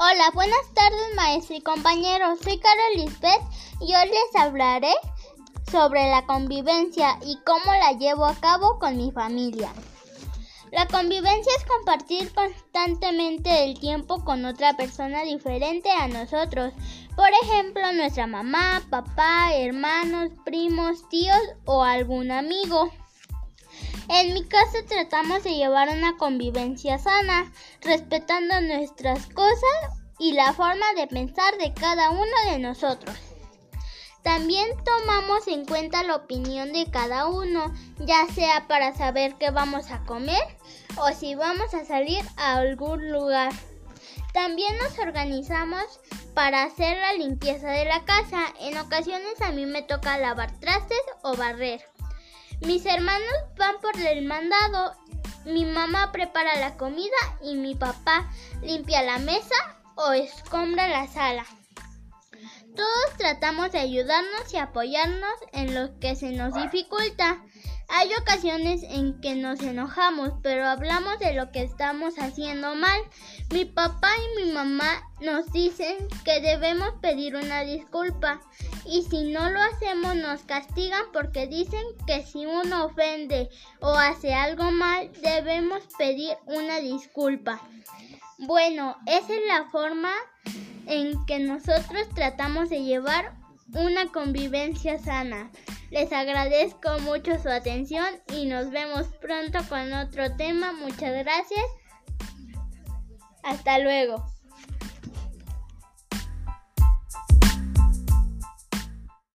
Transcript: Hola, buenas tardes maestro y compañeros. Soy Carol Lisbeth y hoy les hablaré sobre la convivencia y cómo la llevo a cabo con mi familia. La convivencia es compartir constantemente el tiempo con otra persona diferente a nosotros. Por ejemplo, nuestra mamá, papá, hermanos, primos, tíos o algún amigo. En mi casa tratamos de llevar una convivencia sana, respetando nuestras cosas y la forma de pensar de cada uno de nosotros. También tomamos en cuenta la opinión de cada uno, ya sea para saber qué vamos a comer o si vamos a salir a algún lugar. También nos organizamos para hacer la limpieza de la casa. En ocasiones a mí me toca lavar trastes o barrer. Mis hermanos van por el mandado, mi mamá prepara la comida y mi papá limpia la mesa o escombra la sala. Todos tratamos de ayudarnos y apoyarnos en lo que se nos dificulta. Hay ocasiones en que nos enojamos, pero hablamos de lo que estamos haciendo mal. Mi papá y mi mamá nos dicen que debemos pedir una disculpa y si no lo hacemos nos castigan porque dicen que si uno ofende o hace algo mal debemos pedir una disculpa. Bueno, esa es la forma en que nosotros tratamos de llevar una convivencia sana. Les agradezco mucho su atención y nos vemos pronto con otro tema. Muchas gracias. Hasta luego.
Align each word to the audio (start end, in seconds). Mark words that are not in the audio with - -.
Hola, 0.00 0.30
buenas 0.32 0.72
tardes 0.74 1.16
maestro 1.16 1.56
y 1.56 1.60
compañeros. 1.60 2.38
Soy 2.44 2.60
Carol 2.60 2.94
Lisbeth 2.94 3.42
y 3.80 3.96
hoy 3.96 4.06
les 4.06 4.40
hablaré 4.40 4.92
sobre 5.72 6.08
la 6.08 6.24
convivencia 6.24 7.18
y 7.26 7.36
cómo 7.44 7.72
la 7.72 7.98
llevo 7.98 8.24
a 8.24 8.36
cabo 8.36 8.78
con 8.78 8.96
mi 8.96 9.10
familia. 9.10 9.72
La 10.70 10.86
convivencia 10.86 11.52
es 11.58 11.64
compartir 11.64 12.32
constantemente 12.32 13.64
el 13.64 13.80
tiempo 13.80 14.24
con 14.24 14.44
otra 14.44 14.76
persona 14.76 15.24
diferente 15.24 15.90
a 15.90 16.06
nosotros. 16.06 16.72
Por 17.16 17.30
ejemplo, 17.42 17.92
nuestra 17.92 18.28
mamá, 18.28 18.80
papá, 18.90 19.52
hermanos, 19.52 20.30
primos, 20.44 21.08
tíos 21.08 21.42
o 21.64 21.82
algún 21.82 22.30
amigo. 22.30 22.92
En 24.10 24.32
mi 24.32 24.42
casa 24.44 24.78
tratamos 24.88 25.44
de 25.44 25.54
llevar 25.54 25.90
una 25.90 26.16
convivencia 26.16 26.98
sana, 26.98 27.52
respetando 27.82 28.58
nuestras 28.62 29.26
cosas 29.26 30.00
y 30.18 30.32
la 30.32 30.54
forma 30.54 30.86
de 30.96 31.06
pensar 31.06 31.58
de 31.58 31.74
cada 31.74 32.10
uno 32.10 32.50
de 32.50 32.58
nosotros. 32.58 33.14
También 34.22 34.66
tomamos 34.82 35.46
en 35.46 35.66
cuenta 35.66 36.02
la 36.02 36.16
opinión 36.16 36.72
de 36.72 36.90
cada 36.90 37.26
uno, 37.26 37.72
ya 37.98 38.26
sea 38.34 38.66
para 38.66 38.94
saber 38.94 39.34
qué 39.34 39.50
vamos 39.50 39.90
a 39.90 40.04
comer 40.04 40.42
o 40.96 41.12
si 41.12 41.34
vamos 41.34 41.74
a 41.74 41.84
salir 41.84 42.24
a 42.36 42.56
algún 42.56 43.12
lugar. 43.12 43.52
También 44.32 44.76
nos 44.78 44.98
organizamos 44.98 45.84
para 46.34 46.62
hacer 46.62 46.96
la 46.96 47.12
limpieza 47.12 47.70
de 47.70 47.84
la 47.84 48.04
casa. 48.04 48.40
En 48.60 48.78
ocasiones 48.78 49.40
a 49.42 49.52
mí 49.52 49.66
me 49.66 49.82
toca 49.82 50.18
lavar 50.18 50.58
trastes 50.60 51.02
o 51.22 51.36
barrer. 51.36 51.82
Mis 52.60 52.84
hermanos 52.86 53.32
van 53.56 53.76
por 53.80 53.96
el 54.00 54.24
mandado, 54.24 54.92
mi 55.44 55.64
mamá 55.64 56.10
prepara 56.10 56.58
la 56.58 56.76
comida 56.76 57.16
y 57.40 57.54
mi 57.54 57.74
papá 57.76 58.28
limpia 58.62 59.02
la 59.02 59.18
mesa 59.18 59.54
o 59.94 60.12
escombra 60.12 60.88
la 60.88 61.06
sala. 61.06 61.46
Todos 62.76 63.16
tratamos 63.16 63.72
de 63.72 63.78
ayudarnos 63.78 64.52
y 64.52 64.56
apoyarnos 64.56 65.34
en 65.52 65.74
lo 65.74 65.98
que 65.98 66.16
se 66.16 66.32
nos 66.32 66.54
dificulta. 66.54 67.42
Hay 67.90 68.10
ocasiones 68.20 68.82
en 68.82 69.18
que 69.20 69.34
nos 69.34 69.60
enojamos, 69.60 70.34
pero 70.42 70.66
hablamos 70.66 71.18
de 71.18 71.32
lo 71.32 71.50
que 71.50 71.62
estamos 71.62 72.18
haciendo 72.18 72.74
mal. 72.74 73.00
Mi 73.50 73.64
papá 73.64 74.10
y 74.16 74.44
mi 74.44 74.52
mamá 74.52 75.02
nos 75.20 75.50
dicen 75.52 75.96
que 76.24 76.40
debemos 76.40 76.90
pedir 77.00 77.34
una 77.34 77.62
disculpa 77.62 78.40
y 78.84 79.02
si 79.02 79.32
no 79.32 79.50
lo 79.50 79.60
hacemos 79.60 80.16
nos 80.16 80.42
castigan 80.42 81.04
porque 81.12 81.46
dicen 81.46 81.82
que 82.06 82.24
si 82.24 82.46
uno 82.46 82.86
ofende 82.86 83.48
o 83.80 83.88
hace 83.88 84.34
algo 84.34 84.70
mal 84.70 85.10
debemos 85.22 85.82
pedir 85.96 86.36
una 86.46 86.80
disculpa. 86.80 87.60
Bueno, 88.38 88.96
esa 89.06 89.34
es 89.34 89.46
la 89.46 89.64
forma 89.70 90.12
en 90.86 91.24
que 91.26 91.38
nosotros 91.38 92.08
tratamos 92.14 92.70
de 92.70 92.82
llevar 92.82 93.32
una 93.74 94.06
convivencia 94.12 94.98
sana. 94.98 95.50
Les 95.90 96.12
agradezco 96.12 96.98
mucho 97.00 97.38
su 97.42 97.48
atención 97.48 98.06
y 98.34 98.46
nos 98.46 98.70
vemos 98.70 99.06
pronto 99.20 99.58
con 99.68 99.92
otro 99.92 100.34
tema. 100.36 100.72
Muchas 100.72 101.12
gracias. 101.12 101.64
Hasta 103.42 103.78
luego. 103.78 104.37